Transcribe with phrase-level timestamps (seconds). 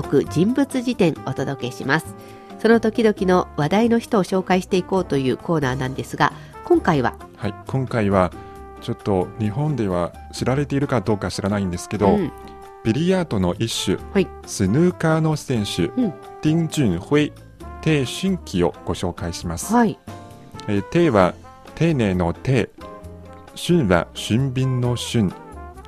[0.00, 2.14] 国人物辞典お届けします。
[2.58, 6.32] その時々の話題の人を紹介していこうというコーナーなんですが
[6.64, 8.30] 今回ははい、今回は
[8.82, 12.32] ちょっと日本では知られているかどうか知らないんですけど、うん。
[12.84, 14.28] ビリヤードの一種、はい。
[14.46, 16.14] スヌーカーの選手、うん。
[16.40, 17.32] 丁俊輝、
[17.80, 19.72] 丁俊輝をご紹介します。
[19.72, 19.98] はい。
[20.68, 21.34] えー丁は
[21.74, 22.70] 丁寧の丁、
[23.56, 25.32] 春は俊敏の春、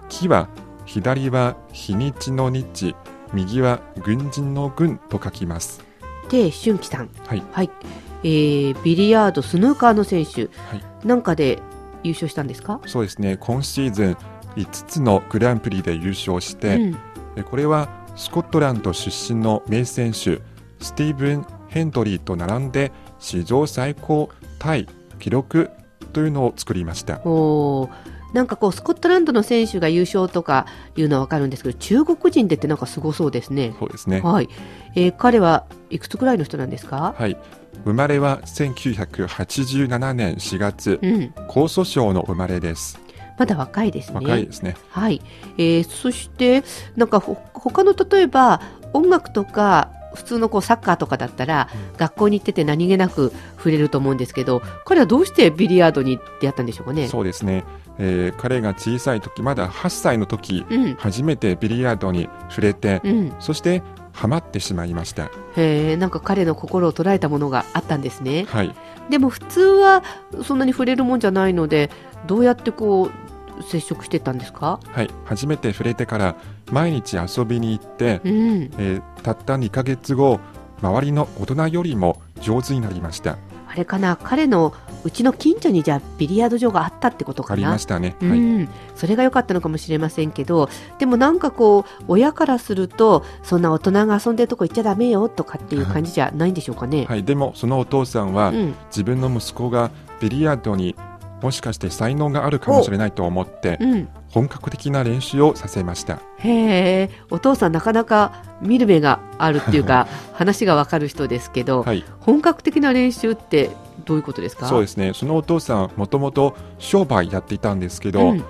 [0.09, 0.49] 木は
[0.87, 2.97] 左は日にちの日、
[3.35, 5.85] 右は軍人の軍と書きます。
[6.29, 7.11] 鄭俊樹さん。
[7.27, 7.71] はい、はい、
[8.23, 10.43] えー、ビリヤードスヌーカーの選手。
[10.45, 10.49] は
[11.03, 11.61] い、なんかで
[12.03, 12.81] 優勝したんですか？
[12.87, 13.37] そうですね。
[13.37, 14.17] 今シーズン
[14.57, 16.97] 5つのグランプリで優勝して、うん。
[17.37, 20.41] えこれはスコットランド出身の名選手
[20.79, 24.87] スティーブン・ヘンドリーと並んで史上最高タイ
[25.19, 25.71] 記録
[26.13, 27.21] というのを作りました。
[27.25, 33.75] おーなんかこうスコットランドの選手が優勝とかいうのはわかるんですけど中国人でってなんかすごそうですね。
[33.79, 34.21] そうですね。
[34.21, 34.49] はい、
[34.97, 37.39] えー彼はいくつくらいの人なんですか、はい。
[37.85, 40.99] 生まれは1987年4月。
[41.01, 42.99] うん、江蘇省の生まれです。
[43.39, 44.17] まだ若いですね。
[44.17, 44.77] 若いですね。
[44.91, 45.23] はい、
[45.57, 46.65] えーそして
[46.97, 48.61] なんかほ他の例えば
[48.93, 57.09] 音楽とか普通のこうサッカーとかだったら、学校に行ってて何気なく触れると思うんですけど彼はどうしてビリヤードに出会ったんでしょうかね？
[57.09, 57.65] そうですね、
[57.99, 60.95] えー彼が小さい時まだ8歳の時うん。
[60.95, 65.31] 初めてビリヤードに触れてうん、そしてハマってしまいました。
[65.57, 68.47] へーなんか彼の心を捉えたものがあったんですね。
[68.49, 68.75] はい。
[69.11, 70.03] でも普通は
[70.45, 71.91] そんなに触れるもんじゃないので
[72.27, 73.11] どうやってこう
[73.63, 75.11] 接触してったんですか、はい。
[75.25, 76.37] 初めて触れてから
[76.73, 80.41] 毎日遊びに行ってうん、えーたった2ヶ月後
[80.83, 83.39] 周りの大人よりも上手になりました。
[83.67, 84.17] あれかな？
[84.17, 87.55] 彼のうちの近所にじゃあビリヤード場があったってことかな？
[87.55, 97.07] ありましたね、うはい、ん、それが良かったのかもしれませんけどでもなんかこう親からするとそんな大人が遊んでるとこ行っちゃダメよとかっていう感じじゃないんでしょうかね？
[97.07, 99.91] はい、でもそのお父さんはうん、自分の息子が
[100.21, 100.95] ビリヤードに
[101.45, 106.19] もしかして才能があるかもしれないと思ってうん、本格的な練習をさせました。
[106.39, 107.11] へえ。
[107.31, 112.03] お父さんなかなか見る目があるっていうか 話がわかる人ですけど、はい。
[112.21, 113.69] 本格的な練習って
[114.07, 114.67] どういうことですか？
[114.67, 115.13] そうですね。
[115.15, 118.45] そのお父さんもともと商売やっていたんですけど、うん。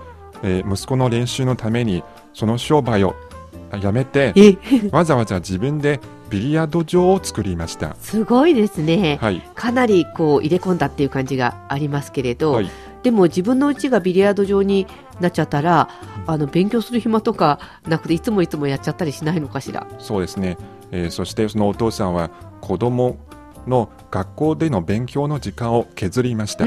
[0.45, 3.17] えー息子の練習のためにその商売を
[3.83, 4.57] やめてえ？
[4.93, 5.99] わざわざ自分で
[6.35, 7.95] ビリヤード場を作りました。
[8.01, 9.41] すごいですね、はい。
[9.55, 12.71] かなりこう入れ込んだっていう感じがありますけれど、はい。
[13.05, 14.89] でも自分の家がビリヤード場に
[15.21, 15.89] なっちゃったら、
[16.27, 19.87] あの勉強する暇とかなくていつもいつもやっちゃったりしないのかしら？
[20.01, 20.59] そうですね、
[20.91, 22.31] えーそしてそのお父さんは
[22.61, 23.17] 子供
[23.69, 26.65] の学校での勉強の時間を削りました。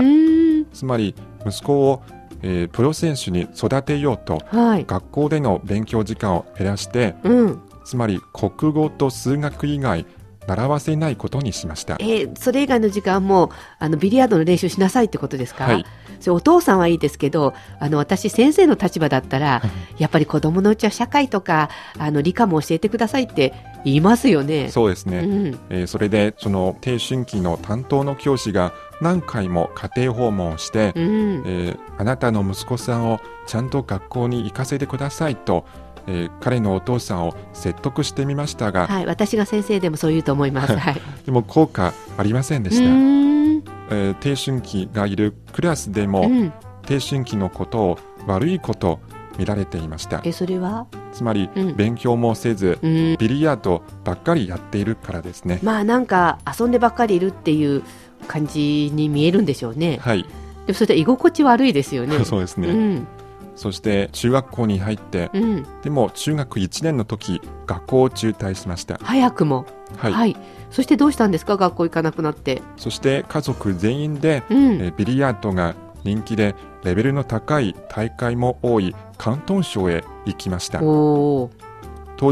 [0.71, 1.13] つまり
[1.45, 2.03] 息子を、
[2.41, 10.05] えープロ選手に育てようとはい、学校での勉強時間を減らしてうんつまり国語と数学以外
[10.45, 11.97] 習わせないことにしました。
[11.99, 15.85] えーそれ以外の時間もあのビリヤードの練習しなさいってことですか、はい。
[16.19, 19.61] それお父さんはいいですけどあの私先生の立場だったら
[19.97, 23.53] やっぱり子供のうちは社会とかあの理科も教えてくださいって
[23.83, 24.69] 言いますよね。
[24.69, 25.59] そうですね、うん。
[25.69, 31.43] えーそれでその低春期の担当の教師が何回も家庭訪問をして、うん。
[31.45, 35.65] えーあなたの息子さんをちゃんと学校に行かせてくださいと、
[36.07, 40.75] えー彼のお父さんを説得してみましたが、はい、私が先生でもそう言うと思います。
[40.77, 46.53] はい、でも効果ありませんでうした、えー低春期がいるクラスでも、うん、
[46.85, 48.99] 低春期のことを悪いこと
[49.37, 50.21] 見られていました。
[50.23, 51.75] えそれは、つまり、うん。
[51.75, 55.59] 勉強もせずうん、ビリヤードばっかりやっているからですね。
[55.63, 57.83] まあなんか遊んでばっかりいるっていう
[58.27, 59.99] 感じに見えるんでしょうね。
[60.01, 60.23] はい、
[60.65, 62.23] でもそれで居心地悪いですよね。
[62.25, 63.07] そうですね、うん、
[63.57, 68.99] そして中学校に入ってうん、でも中学1年の時学校を中退しました。
[69.03, 69.65] 早くも、
[69.97, 70.37] はい、
[70.69, 71.57] そしてどうしたんですか？
[71.57, 72.61] 学校行かなくなって。
[72.77, 80.79] そして家族全員で、うん、えービリヤードが人気でレベルの高い大会も多い広東省へ行きました。
[80.79, 81.49] 当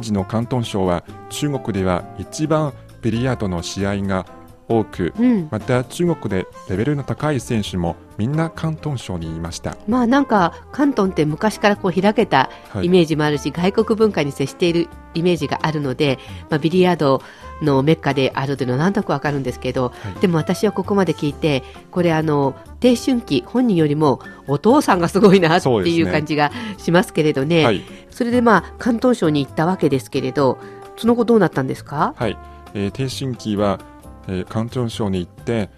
[0.01, 2.71] 時の広東省は中国では一番
[3.01, 4.25] ビリヤードの試合が
[4.67, 12.87] 多くうん、また中国でレベルの高い選手もみんな広東省にいました、まあなんか関東って昔からこう開けたはい。
[12.87, 16.17] イメージもあるし、外国文化に接しているイメージがあるので、
[16.49, 17.21] まあ、ビリヤード
[17.61, 20.19] のメッカであるというのはなんとなくわかるんですけど、はい。
[20.19, 27.63] でも私はここまで聞いてこれあの低春期本人よりもお父さんがすごいなっていう感じがしますけれどね。
[27.63, 27.83] はい。
[28.09, 30.57] それでまあ広東省に行ったわけですけれど
[30.97, 32.13] その後どうなったんですか？
[32.17, 32.37] はい、
[32.73, 33.79] えー、低春期は、
[34.27, 35.69] えー、省に行って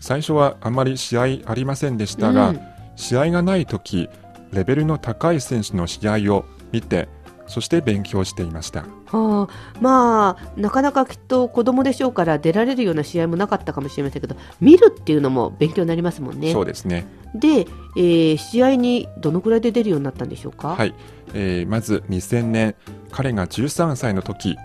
[0.00, 2.60] 最初はあまり試合ありませんでしたが、うん
[2.94, 4.10] 試合がない時
[4.52, 7.08] レベルの高い選手の試合を見て
[7.46, 8.84] そして勉強していました。
[9.06, 17.06] はあ、まあなかなかきっと子供でしょうから出られるような試合もなかったかもしれませんけど見るっていうのも勉強になりますもんねそうですね。
[17.34, 17.66] で、
[17.96, 20.76] えー試合にどのくらいで出るようになったんでしょうか？
[20.76, 20.94] はい、
[21.32, 22.74] えーまず2000年
[23.10, 24.56] 彼が13歳の時、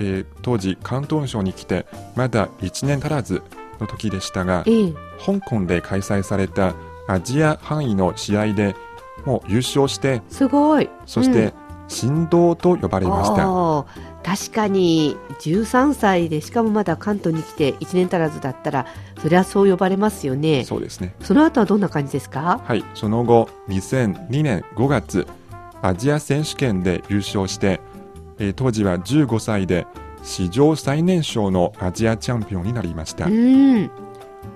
[0.00, 1.86] えー当時広東省に来て
[2.16, 3.42] まだ1年足らず
[3.78, 4.92] の時でしたがええ。
[5.24, 6.74] 香港で開催された
[7.06, 8.74] アジア範囲の試合で
[9.24, 10.88] もう優勝してすごい。
[11.06, 11.52] そして
[11.88, 13.84] 神童と呼ばれました、
[14.22, 18.86] 確かに13歳でしかもまだ関東に来て1年足らずだったら
[19.20, 20.64] そりゃそう呼ばれますよね。
[20.64, 21.16] そうですね。
[21.20, 22.60] その後はどんな感じですか？
[22.64, 25.26] はいその後2002年5月
[25.82, 27.80] アジア選手権で優勝して、
[28.40, 29.86] えー当時は15歳で
[30.22, 33.90] 史上最年少のアジアチャンピオンになりました、うん。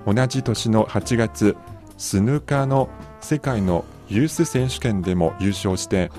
[0.05, 1.55] 同じ年の8月
[1.97, 2.89] スヌーカーの
[3.21, 6.11] 世界のユース選手権でも優勝して、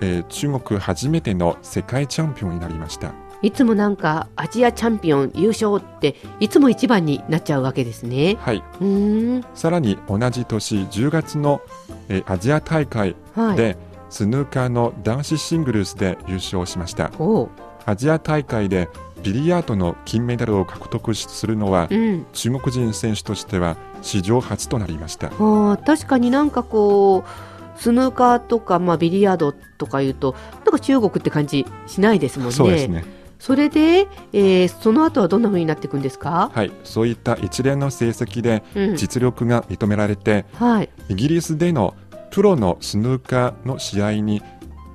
[0.00, 3.12] えー中国初めての世界チャンピオンになりました。
[3.42, 8.36] いつもなんかアジアチャンピオン優勝っていつも一番になっちゃうわけですね。
[8.40, 8.62] はい。
[9.54, 11.60] さらに同じ年10月の、
[12.08, 13.56] えーアジア大会はい。
[13.56, 13.76] で、
[14.10, 17.08] スヌーカーの男子シングルスで優勝しました。
[17.10, 17.48] ほ
[17.86, 18.88] アジア大会で
[19.22, 22.26] ビリヤードの金メダルを獲得するのはううん。
[22.32, 25.30] 中国人選手としては史上初となりました。
[25.30, 30.34] 確かになんかこうスヌーカーとか、まあ、ビリヤードとかいうと
[30.64, 32.54] なんか中国って感じしないですもんね。
[32.54, 33.04] そうですね。
[33.38, 36.70] それで、えーその後はどんな風になっていくんですか、はい。
[36.84, 38.96] そういった一連の成績でうん。
[38.96, 41.94] 実力が認められて、はい、イギリスでの
[42.30, 44.42] プロのスヌーカーの試合に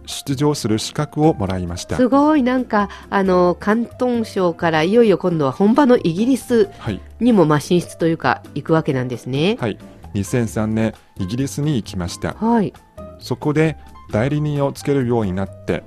[0.06, 1.98] 出場する資格をもらいました。
[1.98, 2.44] すごい。
[2.44, 9.58] なんかあの広東省からいよいよ今度は本場のイギリスはい、にもまあ進出というか行くわけなんですね。
[9.60, 9.78] はい、
[10.14, 12.34] 2003年イギリスに行きました。
[12.34, 12.74] はい、
[13.20, 13.78] そこで
[14.12, 15.84] 代理人をつけるようになって、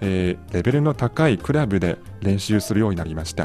[0.00, 3.44] えーレベルの高いクラブで練習するようになりました、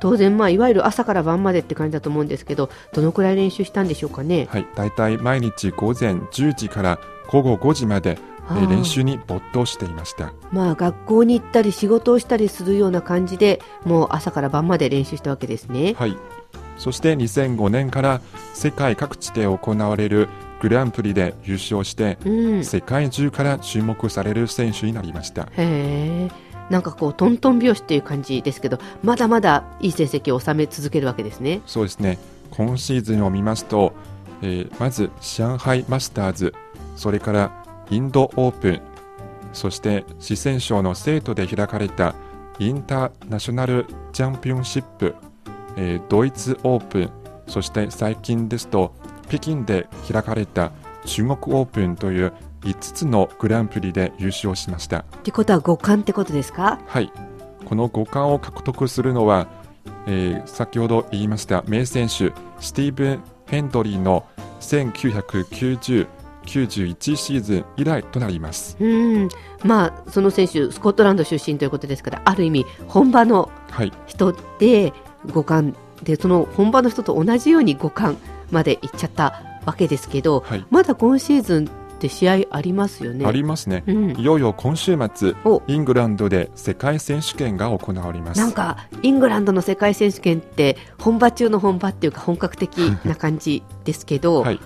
[0.00, 4.46] 当然、まあ、いわゆる朝から晩までって感じだと思うんですけどどのくらい練習したんでしょうかね？
[4.50, 8.18] はい、だいたい毎日午前10時から午後5時まで、
[8.50, 10.32] え練習に没頭していました。
[10.50, 15.94] まあ学校に行ったり仕事をしたりするような感じでもう朝から晩まで練習したわけですね。
[15.96, 16.16] はい。
[16.76, 18.20] そして2005年から
[18.54, 20.28] 世界各地で行われる
[20.60, 25.42] グランプリで優勝して、うん、世界中から注目される選手になりました。
[25.42, 26.30] へえ。
[26.70, 31.62] なんかこうトントン拍子っていう感じですけどまだまだいい成績を収め続けるわけですね。
[31.66, 32.18] そうですね。
[32.50, 33.92] 今シーズンを見ますと、
[34.42, 36.54] えーまず上海マスターズ
[36.96, 38.80] それからインドオープン
[39.52, 42.14] そして四川省の生徒で開かれた
[42.58, 45.14] インターナショナルチャンピオンシップ、
[45.76, 47.10] えードイツオープン
[47.46, 48.94] そして最近ですと
[49.30, 50.72] 北京で開かれた
[51.06, 54.98] 中国オープンという5つのグランプリで優勝しました。
[54.98, 56.78] ってことは五冠ってことですか？
[56.86, 57.10] はい、
[57.64, 59.48] この5冠を獲得するのは、
[60.06, 64.26] えー先ほど言いました名選手スティーブン・ヘンドリーの
[64.60, 66.06] 1990-91
[67.16, 68.76] シーズン以来となります。
[68.78, 68.84] う
[69.24, 69.28] ん。
[69.64, 74.92] まあその選手スコットランド出身ということですからある意味本場のはい、人で
[75.32, 75.74] 五冠。
[76.02, 78.18] でその本場の人と同じように五冠
[78.50, 81.68] まで行っちゃったわけですけどはい、まだ今シーズンっ
[82.00, 83.26] て試合ありますよね。
[83.26, 83.84] ありますね。
[83.86, 88.40] うんいよいよ今週末お、イングランドで世界選手権が行われます。
[88.40, 94.60] なんかイングランドの世界選手権って本場中の本場っていうか本格的な感じですけど、はい、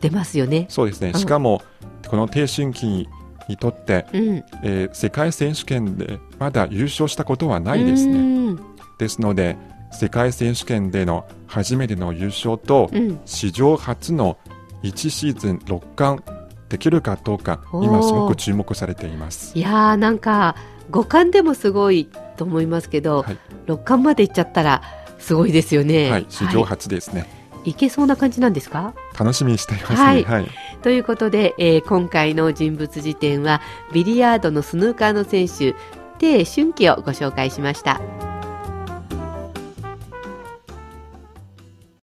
[0.00, 0.66] 出ますよね。
[0.70, 1.10] そうですね。
[1.14, 1.62] うんしかも、
[2.08, 3.08] この低春期
[3.48, 4.24] にとって、うん、
[4.64, 8.12] えー世界選手権でまだ優勝したことはないですね。
[8.14, 8.18] う
[8.52, 9.56] んですので
[9.90, 13.20] 世界選手権での初めての優勝と、うん。
[13.26, 14.38] 史上初の
[14.82, 16.24] 1シーズン6冠
[16.70, 19.56] できるかどうか今すごく注目されています。
[19.56, 20.56] いやーなんか
[20.90, 23.38] 五冠でもすごいと思いますけど、はい。
[23.66, 24.82] 六冠までいっちゃったら
[25.18, 26.10] すごいですよね。
[26.10, 27.26] はい史上は初ですね、
[27.64, 28.94] い、いけそうな感じなんですか？
[29.18, 29.96] 楽しみにしていますね。
[29.98, 30.24] はい。
[30.24, 30.46] はい、
[30.82, 33.60] ということで、えー今回の人物辞典は
[33.92, 35.74] ビリヤードのスヌーカーの選手
[36.18, 38.00] テイ・シュンキをご紹介しました。